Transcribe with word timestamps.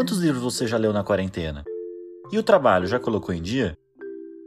quantos 0.00 0.16
livros 0.16 0.42
você 0.42 0.66
já 0.66 0.78
leu 0.78 0.94
na 0.94 1.04
quarentena? 1.04 1.62
E 2.32 2.38
o 2.38 2.42
trabalho, 2.42 2.86
já 2.86 2.98
colocou 2.98 3.34
em 3.34 3.42
dia? 3.42 3.76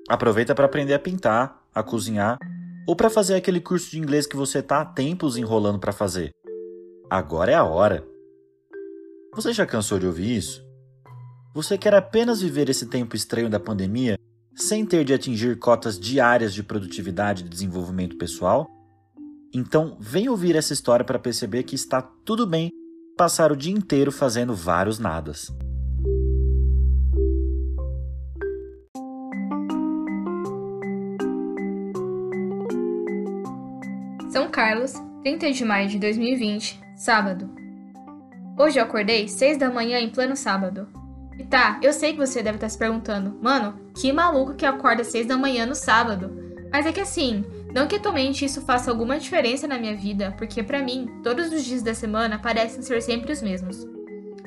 Aproveita 0.09 0.55
para 0.55 0.65
aprender 0.65 0.95
a 0.95 0.99
pintar, 0.99 1.63
a 1.71 1.83
cozinhar 1.83 2.39
ou 2.87 2.95
para 2.95 3.07
fazer 3.07 3.35
aquele 3.35 3.61
curso 3.61 3.91
de 3.91 3.99
inglês 3.99 4.25
que 4.25 4.35
você 4.35 4.57
está 4.57 4.81
há 4.81 4.85
tempos 4.85 5.37
enrolando 5.37 5.77
para 5.77 5.91
fazer. 5.91 6.31
Agora 7.07 7.51
é 7.51 7.53
a 7.53 7.63
hora. 7.63 8.03
Você 9.35 9.53
já 9.53 9.63
cansou 9.63 9.99
de 9.99 10.07
ouvir 10.07 10.37
isso? 10.37 10.65
Você 11.53 11.77
quer 11.77 11.93
apenas 11.93 12.41
viver 12.41 12.67
esse 12.67 12.87
tempo 12.87 13.15
estranho 13.15 13.47
da 13.47 13.59
pandemia 13.59 14.17
sem 14.55 14.83
ter 14.83 15.05
de 15.05 15.13
atingir 15.13 15.59
cotas 15.59 15.99
diárias 15.99 16.51
de 16.51 16.63
produtividade 16.63 17.45
e 17.45 17.47
desenvolvimento 17.47 18.17
pessoal? 18.17 18.67
Então, 19.53 19.97
vem 19.99 20.27
ouvir 20.27 20.55
essa 20.55 20.73
história 20.73 21.05
para 21.05 21.19
perceber 21.19 21.61
que 21.61 21.75
está 21.75 22.01
tudo 22.01 22.47
bem 22.47 22.71
passar 23.17 23.51
o 23.51 23.55
dia 23.55 23.73
inteiro 23.73 24.11
fazendo 24.11 24.55
vários 24.55 24.99
nadas. 24.99 25.51
São 34.31 34.49
Carlos, 34.49 34.93
30 35.21 35.51
de 35.51 35.63
maio 35.63 35.87
de 35.87 35.99
2020, 35.99 36.79
sábado. 36.95 37.49
Hoje 38.57 38.79
eu 38.79 38.83
acordei 38.83 39.27
6 39.27 39.57
da 39.57 39.69
manhã 39.69 39.99
em 39.99 40.09
pleno 40.09 40.35
sábado. 40.35 40.87
E 41.37 41.43
tá, 41.43 41.79
eu 41.81 41.93
sei 41.93 42.13
que 42.13 42.19
você 42.19 42.41
deve 42.41 42.57
estar 42.57 42.69
se 42.69 42.77
perguntando, 42.77 43.37
mano, 43.41 43.79
que 43.95 44.11
maluco 44.11 44.53
que 44.53 44.65
acorda 44.65 45.03
6 45.03 45.27
da 45.27 45.37
manhã 45.37 45.65
no 45.65 45.75
sábado. 45.75 46.31
Mas 46.71 46.85
é 46.85 46.91
que 46.91 46.99
assim, 46.99 47.43
não 47.73 47.87
que 47.87 47.95
atualmente 47.95 48.45
isso 48.45 48.61
faça 48.61 48.91
alguma 48.91 49.19
diferença 49.19 49.67
na 49.67 49.79
minha 49.79 49.95
vida, 49.95 50.33
porque 50.37 50.61
para 50.61 50.83
mim, 50.83 51.09
todos 51.23 51.51
os 51.51 51.65
dias 51.65 51.81
da 51.81 51.95
semana 51.95 52.37
parecem 52.37 52.83
ser 52.83 53.01
sempre 53.01 53.33
os 53.33 53.41
mesmos. 53.41 53.87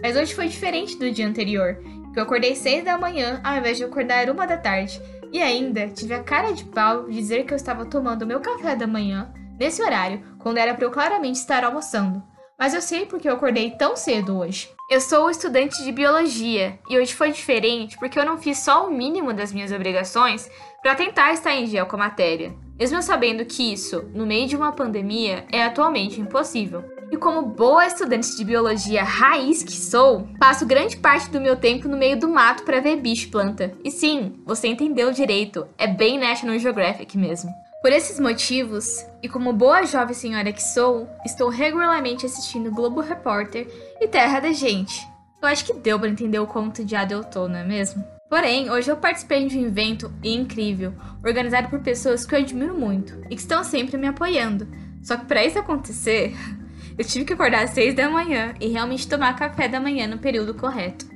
Mas 0.00 0.16
hoje 0.16 0.32
foi 0.32 0.46
diferente 0.46 0.96
do 0.96 1.10
dia 1.10 1.26
anterior, 1.26 1.82
que 2.12 2.20
eu 2.20 2.22
acordei 2.22 2.54
6 2.54 2.84
da 2.84 2.96
manhã 2.96 3.40
ao 3.42 3.56
invés 3.56 3.76
de 3.76 3.84
acordar 3.84 4.30
uma 4.30 4.46
da 4.46 4.56
tarde. 4.56 5.00
E 5.32 5.42
ainda 5.42 5.88
tive 5.88 6.14
a 6.14 6.22
cara 6.22 6.52
de 6.52 6.64
pau 6.64 7.06
de 7.06 7.16
dizer 7.16 7.44
que 7.44 7.52
eu 7.52 7.56
estava 7.56 7.84
tomando 7.84 8.26
meu 8.26 8.38
café 8.38 8.76
da 8.76 8.86
manhã 8.86 9.32
nesse 9.58 9.82
horário, 9.82 10.22
quando 10.38 10.58
era 10.58 10.74
para 10.74 10.84
eu 10.84 10.90
claramente 10.90 11.36
estar 11.36 11.64
almoçando. 11.64 12.22
Mas 12.58 12.72
eu 12.72 12.80
sei 12.80 13.04
porque 13.04 13.28
eu 13.28 13.34
acordei 13.34 13.72
tão 13.72 13.94
cedo 13.96 14.38
hoje. 14.38 14.70
Eu 14.90 15.00
sou 15.00 15.28
estudante 15.28 15.84
de 15.84 15.92
biologia 15.92 16.78
e 16.88 16.98
hoje 16.98 17.12
foi 17.12 17.30
diferente 17.30 17.98
porque 17.98 18.18
eu 18.18 18.24
não 18.24 18.38
fiz 18.38 18.58
só 18.58 18.86
o 18.86 18.90
mínimo 18.90 19.32
das 19.34 19.52
minhas 19.52 19.72
obrigações 19.72 20.48
para 20.80 20.94
tentar 20.94 21.32
estar 21.32 21.54
em 21.54 21.66
dia 21.66 21.84
com 21.84 21.96
a 21.96 21.98
matéria, 21.98 22.54
mesmo 22.78 23.02
sabendo 23.02 23.44
que 23.44 23.72
isso, 23.72 24.08
no 24.14 24.24
meio 24.24 24.46
de 24.46 24.56
uma 24.56 24.72
pandemia, 24.72 25.44
é 25.52 25.64
atualmente 25.64 26.20
impossível. 26.20 26.84
E 27.10 27.16
como 27.16 27.42
boa 27.42 27.86
estudante 27.86 28.36
de 28.36 28.44
biologia 28.44 29.02
raiz 29.02 29.62
que 29.62 29.72
sou, 29.72 30.26
passo 30.38 30.64
grande 30.64 30.96
parte 30.96 31.28
do 31.30 31.40
meu 31.40 31.56
tempo 31.56 31.88
no 31.88 31.96
meio 31.96 32.18
do 32.18 32.28
mato 32.28 32.64
para 32.64 32.80
ver 32.80 32.96
bicho 32.96 33.26
e 33.26 33.30
planta. 33.30 33.74
E 33.84 33.90
sim, 33.90 34.40
você 34.46 34.68
entendeu 34.68 35.12
direito, 35.12 35.66
é 35.76 35.86
bem 35.86 36.18
National 36.18 36.58
Geographic 36.58 37.18
mesmo. 37.18 37.50
Por 37.82 37.92
esses 37.92 38.18
motivos, 38.18 39.06
e 39.22 39.28
como 39.28 39.52
boa 39.52 39.84
jovem 39.84 40.14
senhora 40.14 40.52
que 40.52 40.62
sou, 40.62 41.08
estou 41.24 41.48
regularmente 41.48 42.26
assistindo 42.26 42.70
Globo 42.70 43.00
Repórter 43.00 43.68
e 44.00 44.08
Terra 44.08 44.40
da 44.40 44.52
Gente. 44.52 45.06
Eu 45.40 45.48
acho 45.48 45.64
que 45.64 45.74
deu 45.74 45.98
para 45.98 46.08
entender 46.08 46.38
o 46.38 46.46
quanto 46.46 46.84
de 46.84 46.96
tô, 47.30 47.46
não 47.46 47.58
é 47.58 47.64
mesmo? 47.64 48.02
Porém, 48.28 48.70
hoje 48.70 48.90
eu 48.90 48.96
participei 48.96 49.46
de 49.46 49.58
um 49.58 49.66
evento 49.66 50.12
incrível, 50.24 50.94
organizado 51.24 51.68
por 51.68 51.80
pessoas 51.80 52.26
que 52.26 52.34
eu 52.34 52.40
admiro 52.40 52.74
muito 52.76 53.20
e 53.30 53.36
que 53.36 53.40
estão 53.40 53.62
sempre 53.62 53.96
me 53.96 54.08
apoiando. 54.08 54.66
Só 55.02 55.16
que 55.16 55.26
para 55.26 55.44
isso 55.44 55.58
acontecer, 55.58 56.34
eu 56.98 57.04
tive 57.04 57.24
que 57.24 57.34
acordar 57.34 57.62
às 57.62 57.70
6 57.70 57.94
da 57.94 58.10
manhã 58.10 58.54
e 58.60 58.68
realmente 58.68 59.06
tomar 59.06 59.36
café 59.36 59.68
da 59.68 59.78
manhã 59.78 60.08
no 60.08 60.18
período 60.18 60.54
correto. 60.54 61.06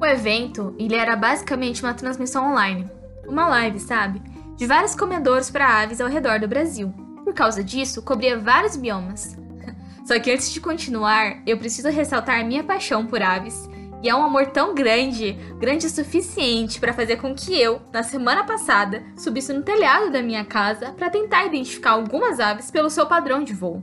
O 0.00 0.06
evento, 0.06 0.74
ele 0.78 0.94
era 0.94 1.16
basicamente 1.16 1.82
uma 1.82 1.92
transmissão 1.92 2.50
online, 2.50 2.90
uma 3.26 3.46
live, 3.48 3.78
sabe? 3.78 4.22
De 4.56 4.66
vários 4.66 4.94
comedouros 4.94 5.50
para 5.50 5.82
aves 5.82 6.00
ao 6.00 6.08
redor 6.08 6.38
do 6.38 6.48
Brasil. 6.48 6.92
Por 7.24 7.34
causa 7.34 7.62
disso, 7.64 8.02
cobria 8.02 8.38
vários 8.38 8.76
biomas. 8.76 9.36
Só 10.06 10.18
que 10.18 10.30
antes 10.30 10.52
de 10.52 10.60
continuar, 10.60 11.42
eu 11.46 11.58
preciso 11.58 11.88
ressaltar 11.88 12.44
minha 12.44 12.62
paixão 12.62 13.06
por 13.06 13.22
aves. 13.22 13.68
E 14.02 14.08
é 14.08 14.14
um 14.14 14.22
amor 14.22 14.48
tão 14.48 14.74
grande, 14.74 15.32
grande 15.58 15.86
o 15.86 15.90
suficiente 15.90 16.78
para 16.78 16.92
fazer 16.92 17.16
com 17.16 17.34
que 17.34 17.58
eu, 17.58 17.80
na 17.90 18.02
semana 18.02 18.44
passada, 18.44 19.02
subisse 19.16 19.50
no 19.52 19.62
telhado 19.62 20.10
da 20.10 20.22
minha 20.22 20.44
casa 20.44 20.92
para 20.92 21.08
tentar 21.08 21.46
identificar 21.46 21.92
algumas 21.92 22.38
aves 22.38 22.70
pelo 22.70 22.90
seu 22.90 23.06
padrão 23.06 23.42
de 23.42 23.54
voo. 23.54 23.82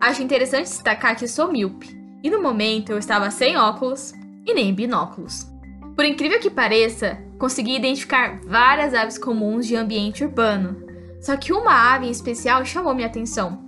Acho 0.00 0.22
interessante 0.22 0.68
destacar 0.68 1.14
que 1.14 1.28
sou 1.28 1.52
míope, 1.52 1.94
e 2.22 2.30
no 2.30 2.42
momento 2.42 2.90
eu 2.90 2.98
estava 2.98 3.30
sem 3.30 3.54
óculos 3.54 4.14
e 4.46 4.54
nem 4.54 4.74
binóculos. 4.74 5.53
Por 5.94 6.04
incrível 6.04 6.40
que 6.40 6.50
pareça, 6.50 7.18
consegui 7.38 7.76
identificar 7.76 8.40
várias 8.44 8.94
aves 8.94 9.16
comuns 9.16 9.66
de 9.66 9.76
ambiente 9.76 10.24
urbano. 10.24 10.84
Só 11.20 11.36
que 11.36 11.52
uma 11.52 11.94
ave 11.94 12.06
em 12.06 12.10
especial 12.10 12.64
chamou 12.64 12.94
minha 12.94 13.06
atenção. 13.06 13.62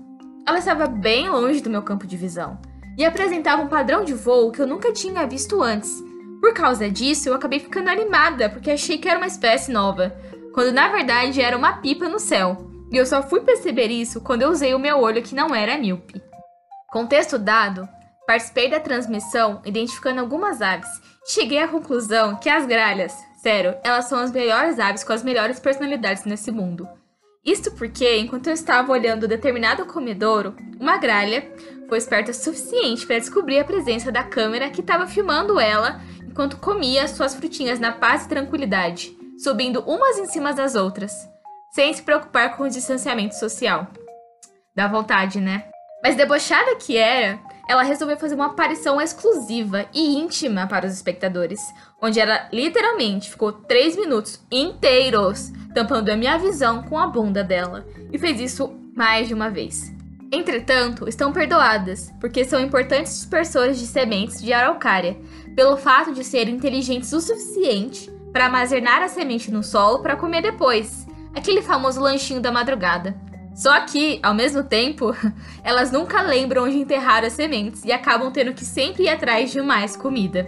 Ela 0.46 0.58
estava 0.58 0.86
bem 0.86 1.28
longe 1.28 1.60
do 1.60 1.70
meu 1.70 1.82
campo 1.82 2.06
de 2.06 2.16
visão 2.16 2.58
e 2.98 3.04
apresentava 3.04 3.62
um 3.62 3.68
padrão 3.68 4.04
de 4.04 4.12
voo 4.12 4.50
que 4.50 4.60
eu 4.60 4.66
nunca 4.66 4.92
tinha 4.92 5.26
visto 5.26 5.62
antes. 5.62 6.02
Por 6.40 6.52
causa 6.52 6.90
disso, 6.90 7.28
eu 7.28 7.34
acabei 7.34 7.60
ficando 7.60 7.90
animada 7.90 8.48
porque 8.48 8.70
achei 8.70 8.98
que 8.98 9.08
era 9.08 9.18
uma 9.18 9.26
espécie 9.26 9.72
nova, 9.72 10.14
quando 10.52 10.72
na 10.72 10.88
verdade 10.88 11.40
era 11.40 11.56
uma 11.56 11.74
pipa 11.74 12.08
no 12.08 12.18
céu. 12.18 12.70
E 12.90 12.96
eu 12.96 13.06
só 13.06 13.22
fui 13.22 13.40
perceber 13.40 13.88
isso 13.88 14.20
quando 14.20 14.42
eu 14.42 14.50
usei 14.50 14.74
o 14.74 14.78
meu 14.78 14.98
olho 14.98 15.22
que 15.22 15.34
não 15.34 15.54
era 15.54 15.78
míope. 15.78 16.22
Contexto 16.88 17.38
dado, 17.38 17.88
participei 18.26 18.68
da 18.68 18.80
transmissão 18.80 19.62
identificando 19.64 20.20
algumas 20.20 20.60
aves 20.60 20.88
Cheguei 21.28 21.58
à 21.58 21.66
conclusão 21.66 22.36
que 22.36 22.48
as 22.48 22.64
gralhas, 22.66 23.12
sério, 23.42 23.76
elas 23.82 24.04
são 24.04 24.16
as 24.20 24.30
melhores 24.30 24.78
aves 24.78 25.02
com 25.02 25.12
as 25.12 25.24
melhores 25.24 25.58
personalidades 25.58 26.24
nesse 26.24 26.52
mundo. 26.52 26.88
Isto 27.44 27.72
porque, 27.72 28.18
enquanto 28.18 28.46
eu 28.46 28.52
estava 28.52 28.92
olhando 28.92 29.26
determinado 29.26 29.84
comedouro, 29.86 30.54
uma 30.78 30.98
gralha 30.98 31.52
foi 31.88 31.98
esperta 31.98 32.30
o 32.30 32.34
suficiente 32.34 33.04
para 33.04 33.18
descobrir 33.18 33.58
a 33.58 33.64
presença 33.64 34.12
da 34.12 34.22
câmera 34.22 34.70
que 34.70 34.80
estava 34.80 35.08
filmando 35.08 35.58
ela 35.58 36.00
enquanto 36.24 36.58
comia 36.58 37.08
suas 37.08 37.34
frutinhas 37.34 37.80
na 37.80 37.90
paz 37.90 38.24
e 38.24 38.28
tranquilidade, 38.28 39.16
subindo 39.36 39.80
umas 39.80 40.18
em 40.18 40.26
cima 40.26 40.52
das 40.52 40.76
outras, 40.76 41.12
sem 41.72 41.92
se 41.92 42.02
preocupar 42.02 42.56
com 42.56 42.62
o 42.62 42.70
distanciamento 42.70 43.34
social. 43.34 43.88
Dá 44.76 44.86
vontade, 44.86 45.40
né? 45.40 45.68
Mas 46.04 46.14
debochada 46.14 46.76
que 46.76 46.96
era, 46.96 47.40
ela 47.68 47.82
resolveu 47.82 48.16
fazer 48.16 48.34
uma 48.34 48.46
aparição 48.46 49.00
exclusiva 49.00 49.86
e 49.92 50.16
íntima 50.16 50.66
para 50.66 50.86
os 50.86 50.92
espectadores, 50.92 51.60
onde 52.00 52.20
ela 52.20 52.48
literalmente 52.52 53.30
ficou 53.30 53.52
3 53.52 53.96
minutos 53.96 54.40
inteiros 54.50 55.52
tampando 55.74 56.08
a 56.08 56.16
minha 56.16 56.38
visão 56.38 56.82
com 56.82 56.98
a 56.98 57.06
bunda 57.06 57.44
dela, 57.44 57.86
e 58.12 58.18
fez 58.18 58.40
isso 58.40 58.72
mais 58.94 59.28
de 59.28 59.34
uma 59.34 59.50
vez. 59.50 59.92
Entretanto, 60.32 61.08
estão 61.08 61.32
perdoadas, 61.32 62.12
porque 62.20 62.44
são 62.44 62.60
importantes 62.60 63.14
dispersores 63.14 63.78
de 63.78 63.86
sementes 63.86 64.40
de 64.40 64.52
araucária, 64.52 65.16
pelo 65.54 65.76
fato 65.76 66.12
de 66.12 66.24
serem 66.24 66.54
inteligentes 66.54 67.12
o 67.12 67.20
suficiente 67.20 68.10
para 68.32 68.46
armazenar 68.46 69.02
a 69.02 69.08
semente 69.08 69.50
no 69.50 69.62
solo 69.62 70.02
para 70.02 70.16
comer 70.16 70.42
depois, 70.42 71.06
aquele 71.34 71.62
famoso 71.62 72.00
lanchinho 72.00 72.40
da 72.40 72.50
madrugada. 72.50 73.14
Só 73.56 73.80
que, 73.86 74.20
ao 74.22 74.34
mesmo 74.34 74.62
tempo, 74.62 75.16
elas 75.64 75.90
nunca 75.90 76.20
lembram 76.20 76.64
onde 76.64 76.76
enterrar 76.76 77.24
as 77.24 77.32
sementes 77.32 77.82
e 77.86 77.90
acabam 77.90 78.30
tendo 78.30 78.52
que 78.52 78.66
sempre 78.66 79.04
ir 79.04 79.08
atrás 79.08 79.50
de 79.50 79.62
mais 79.62 79.96
comida. 79.96 80.46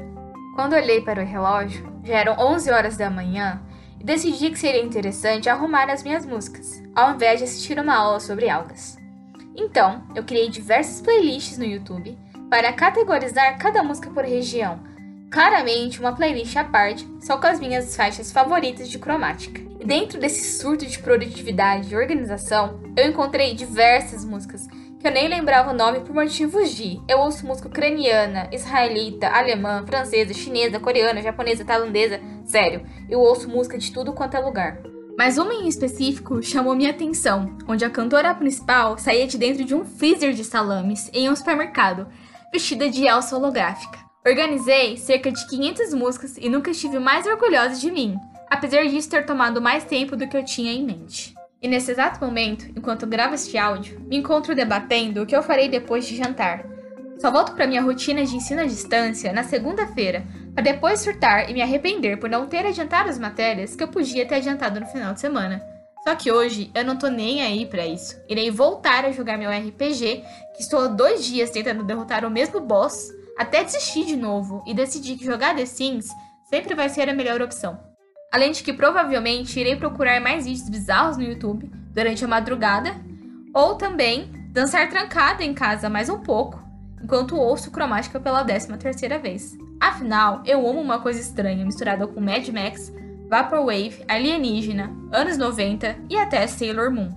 Quando 0.54 0.74
olhei 0.74 1.00
para 1.00 1.22
o 1.22 1.26
relógio, 1.26 1.90
já 2.04 2.16
eram 2.16 2.36
11 2.38 2.70
horas 2.70 2.96
da 2.98 3.08
manhã 3.08 3.62
e 3.98 4.04
decidi 4.04 4.50
que 4.50 4.58
seria 4.58 4.84
interessante 4.84 5.48
arrumar 5.48 5.90
as 5.90 6.02
minhas 6.02 6.26
músicas, 6.26 6.82
ao 6.94 7.14
invés 7.14 7.38
de 7.38 7.44
assistir 7.44 7.78
uma 7.80 7.96
aula 7.96 8.20
sobre 8.20 8.50
algas. 8.50 8.98
Então, 9.56 10.02
eu 10.14 10.22
criei 10.22 10.50
diversas 10.50 11.00
playlists 11.00 11.56
no 11.56 11.64
YouTube 11.64 12.18
para 12.50 12.72
categorizar 12.74 13.56
cada 13.58 13.82
música 13.82 14.10
por 14.10 14.24
região, 14.24 14.80
claramente 15.30 15.98
uma 15.98 16.14
playlist 16.14 16.56
à 16.56 16.64
parte, 16.64 17.08
só 17.22 17.38
com 17.38 17.46
as 17.46 17.58
minhas 17.58 17.96
faixas 17.96 18.30
favoritas 18.30 18.88
de 18.88 18.98
cromática. 18.98 19.67
Dentro 19.84 20.18
desse 20.18 20.58
surto 20.58 20.84
de 20.84 20.98
produtividade 20.98 21.92
e 21.92 21.96
organização, 21.96 22.80
eu 22.96 23.08
encontrei 23.08 23.54
diversas 23.54 24.24
músicas 24.24 24.66
que 24.98 25.06
eu 25.06 25.12
nem 25.12 25.28
lembrava 25.28 25.70
o 25.70 25.76
nome 25.76 26.00
por 26.00 26.12
motivos 26.12 26.74
de. 26.74 27.00
Eu 27.08 27.20
ouço 27.20 27.46
música 27.46 27.68
ucraniana, 27.68 28.48
israelita, 28.52 29.28
alemã, 29.28 29.84
francesa, 29.86 30.34
chinesa, 30.34 30.80
coreana, 30.80 31.22
japonesa, 31.22 31.64
tailandesa. 31.64 32.20
Sério, 32.44 32.84
eu 33.08 33.20
ouço 33.20 33.48
música 33.48 33.78
de 33.78 33.92
tudo 33.92 34.12
quanto 34.12 34.36
é 34.36 34.40
lugar. 34.40 34.82
Mas 35.16 35.38
uma 35.38 35.54
em 35.54 35.68
específico 35.68 36.42
chamou 36.42 36.74
minha 36.74 36.90
atenção, 36.90 37.56
onde 37.66 37.84
a 37.84 37.90
cantora 37.90 38.34
principal 38.34 38.98
saía 38.98 39.26
de 39.26 39.38
dentro 39.38 39.64
de 39.64 39.74
um 39.74 39.84
freezer 39.84 40.32
de 40.32 40.44
salames 40.44 41.08
em 41.12 41.30
um 41.30 41.36
supermercado, 41.36 42.08
vestida 42.52 42.90
de 42.90 43.06
alça 43.06 43.36
holográfica. 43.36 43.98
Organizei 44.26 44.96
cerca 44.96 45.30
de 45.30 45.46
500 45.46 45.94
músicas 45.94 46.36
e 46.36 46.48
nunca 46.48 46.72
estive 46.72 46.98
mais 46.98 47.26
orgulhosa 47.26 47.80
de 47.80 47.90
mim 47.90 48.18
apesar 48.50 48.84
disso 48.86 49.10
ter 49.10 49.26
tomado 49.26 49.60
mais 49.60 49.84
tempo 49.84 50.16
do 50.16 50.26
que 50.28 50.36
eu 50.36 50.44
tinha 50.44 50.72
em 50.72 50.84
mente. 50.84 51.34
E 51.60 51.66
nesse 51.66 51.90
exato 51.90 52.24
momento, 52.24 52.66
enquanto 52.76 53.06
gravo 53.06 53.34
este 53.34 53.58
áudio, 53.58 54.00
me 54.00 54.16
encontro 54.16 54.54
debatendo 54.54 55.22
o 55.22 55.26
que 55.26 55.34
eu 55.34 55.42
farei 55.42 55.68
depois 55.68 56.06
de 56.06 56.16
jantar. 56.16 56.64
Só 57.18 57.32
volto 57.32 57.52
para 57.52 57.66
minha 57.66 57.82
rotina 57.82 58.24
de 58.24 58.36
ensino 58.36 58.60
à 58.60 58.64
distância 58.64 59.32
na 59.32 59.42
segunda-feira, 59.42 60.24
para 60.54 60.62
depois 60.62 61.00
surtar 61.00 61.50
e 61.50 61.52
me 61.52 61.60
arrepender 61.60 62.16
por 62.18 62.30
não 62.30 62.46
ter 62.46 62.64
adiantado 62.64 63.10
as 63.10 63.18
matérias 63.18 63.74
que 63.74 63.82
eu 63.82 63.88
podia 63.88 64.24
ter 64.24 64.36
adiantado 64.36 64.78
no 64.78 64.86
final 64.86 65.12
de 65.12 65.20
semana. 65.20 65.60
Só 66.04 66.14
que 66.14 66.30
hoje 66.30 66.70
eu 66.74 66.84
não 66.84 66.96
tô 66.96 67.08
nem 67.08 67.42
aí 67.42 67.66
para 67.66 67.84
isso. 67.84 68.16
Irei 68.28 68.52
voltar 68.52 69.04
a 69.04 69.10
jogar 69.10 69.36
meu 69.36 69.50
RPG, 69.50 70.22
que 70.54 70.62
estou 70.62 70.80
há 70.80 70.86
dois 70.86 71.24
dias 71.24 71.50
tentando 71.50 71.82
derrotar 71.82 72.24
o 72.24 72.30
mesmo 72.30 72.60
boss, 72.60 73.08
até 73.36 73.64
desistir 73.64 74.06
de 74.06 74.16
novo 74.16 74.62
e 74.64 74.72
decidir 74.72 75.16
que 75.16 75.24
jogar 75.24 75.56
The 75.56 75.66
Sims 75.66 76.08
sempre 76.48 76.74
vai 76.74 76.88
ser 76.88 77.08
a 77.08 77.14
melhor 77.14 77.42
opção. 77.42 77.87
Além 78.30 78.52
de 78.52 78.62
que 78.62 78.72
provavelmente 78.72 79.58
irei 79.58 79.76
procurar 79.76 80.20
mais 80.20 80.44
vídeos 80.44 80.68
bizarros 80.68 81.16
no 81.16 81.24
YouTube 81.24 81.70
durante 81.92 82.24
a 82.24 82.28
madrugada, 82.28 82.94
ou 83.54 83.74
também 83.76 84.30
dançar 84.50 84.88
trancada 84.88 85.42
em 85.42 85.54
casa 85.54 85.88
mais 85.88 86.10
um 86.10 86.18
pouco, 86.18 86.62
enquanto 87.02 87.36
ouço 87.36 87.70
cromática 87.70 88.20
pela 88.20 88.44
13 88.44 88.76
terceira 88.76 89.18
vez. 89.18 89.56
Afinal, 89.80 90.42
eu 90.44 90.68
amo 90.68 90.80
uma 90.80 91.00
coisa 91.00 91.20
estranha 91.20 91.64
misturada 91.64 92.06
com 92.06 92.20
Mad 92.20 92.46
Max, 92.48 92.92
Vaporwave, 93.30 94.04
alienígena, 94.06 94.92
anos 95.12 95.38
90 95.38 95.96
e 96.10 96.16
até 96.16 96.46
Sailor 96.46 96.90
Moon. 96.90 97.10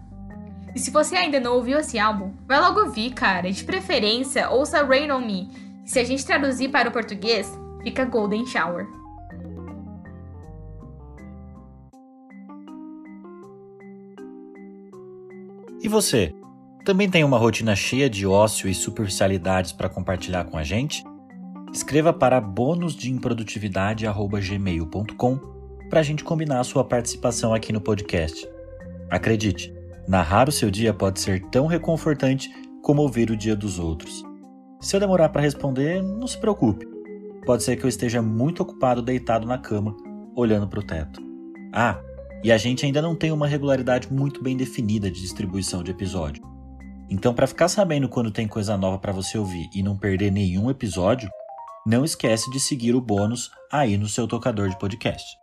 E 0.73 0.79
se 0.79 0.91
você 0.91 1.17
ainda 1.17 1.39
não 1.39 1.55
ouviu 1.55 1.79
esse 1.79 1.99
álbum, 1.99 2.33
vai 2.47 2.59
logo 2.59 2.81
ouvir, 2.81 3.11
cara. 3.11 3.51
De 3.51 3.63
preferência, 3.63 4.49
ouça 4.49 4.85
Rain 4.85 5.11
On 5.11 5.19
Me. 5.19 5.49
Se 5.85 5.99
a 5.99 6.03
gente 6.05 6.25
traduzir 6.25 6.69
para 6.69 6.87
o 6.87 6.91
português, 6.91 7.51
fica 7.83 8.05
Golden 8.05 8.45
Shower. 8.45 9.00
E 15.83 15.87
você? 15.87 16.31
Também 16.85 17.09
tem 17.09 17.23
uma 17.23 17.39
rotina 17.39 17.75
cheia 17.75 18.07
de 18.09 18.27
ócio 18.27 18.69
e 18.69 18.73
superficialidades 18.73 19.71
para 19.71 19.87
compartilhar 19.89 20.45
com 20.45 20.57
a 20.57 20.63
gente? 20.63 21.03
Escreva 21.73 22.13
para 22.13 22.39
bônusdeimprodutividade@gmail.com 22.39 25.39
para 25.89 25.99
a 25.99 26.03
gente 26.03 26.23
combinar 26.23 26.59
a 26.59 26.63
sua 26.63 26.83
participação 26.83 27.51
aqui 27.53 27.73
no 27.73 27.81
podcast. 27.81 28.47
Acredite, 29.09 29.73
narrar 30.07 30.47
o 30.47 30.51
seu 30.51 30.69
dia 30.69 30.93
pode 30.93 31.19
ser 31.19 31.41
tão 31.49 31.65
reconfortante 31.65 32.47
como 32.83 33.01
ouvir 33.01 33.31
o 33.31 33.37
dia 33.37 33.55
dos 33.55 33.79
outros. 33.79 34.23
Se 34.79 34.95
eu 34.95 34.99
demorar 34.99 35.29
para 35.29 35.41
responder, 35.41 35.99
não 36.01 36.27
se 36.27 36.37
preocupe. 36.37 36.87
Pode 37.45 37.63
ser 37.63 37.75
que 37.75 37.83
eu 37.83 37.89
esteja 37.89 38.21
muito 38.21 38.61
ocupado 38.61 39.01
deitado 39.01 39.47
na 39.47 39.57
cama, 39.57 39.97
olhando 40.35 40.67
para 40.67 40.79
o 40.79 40.83
teto. 40.83 41.19
Ah, 41.73 41.99
e 42.43 42.51
a 42.51 42.57
gente 42.57 42.85
ainda 42.85 43.01
não 43.01 43.15
tem 43.15 43.31
uma 43.31 43.47
regularidade 43.47 44.11
muito 44.11 44.43
bem 44.43 44.57
definida 44.57 45.09
de 45.09 45.21
distribuição 45.21 45.83
de 45.83 45.91
episódio. 45.91 46.43
Então, 47.09 47.33
para 47.33 47.47
ficar 47.47 47.67
sabendo 47.67 48.07
quando 48.07 48.31
tem 48.31 48.47
coisa 48.47 48.77
nova 48.77 48.97
para 48.97 49.11
você 49.11 49.37
ouvir 49.37 49.69
e 49.75 49.83
não 49.83 49.97
perder 49.97 50.31
nenhum 50.31 50.69
episódio, 50.69 51.29
não 51.85 52.05
esquece 52.05 52.49
de 52.51 52.59
seguir 52.59 52.95
o 52.95 53.01
bônus 53.01 53.51
aí 53.71 53.97
no 53.97 54.07
seu 54.07 54.27
tocador 54.27 54.69
de 54.69 54.79
podcast. 54.79 55.40